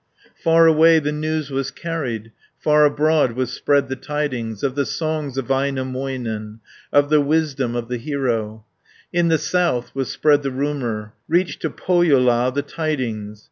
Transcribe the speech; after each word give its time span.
Far 0.43 0.65
away 0.65 0.97
the 0.97 1.11
news 1.11 1.51
was 1.51 1.69
carried, 1.69 2.31
Far 2.57 2.85
abroad 2.85 3.33
was 3.33 3.51
spread 3.53 3.87
the 3.87 3.95
tidings 3.95 4.63
Of 4.63 4.73
the 4.73 4.87
songs 4.87 5.37
of 5.37 5.45
Väinämöinen, 5.45 6.57
Of 6.91 7.11
the 7.11 7.21
wisdom 7.21 7.75
of 7.75 7.87
the 7.87 7.97
hero; 7.97 8.65
In 9.13 9.27
the 9.27 9.37
south 9.37 9.93
was 9.93 10.09
spread 10.09 10.41
the 10.41 10.49
rumour; 10.49 11.13
Reached 11.27 11.61
to 11.61 11.69
Pohjola 11.69 12.51
the 12.51 12.63
tidings. 12.63 13.39